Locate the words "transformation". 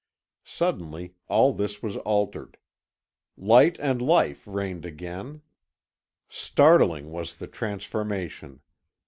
7.45-8.61